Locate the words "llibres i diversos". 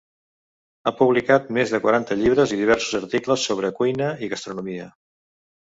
2.23-2.99